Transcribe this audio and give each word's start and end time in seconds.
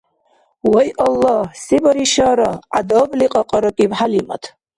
«Вай 0.71 0.87
Аллагь, 1.05 1.51
се 1.63 1.77
баришара!», 1.83 2.51
гӀядабли 2.73 3.27
кьакьаракӀиб 3.33 3.91
ХӀялимат. 3.97 4.43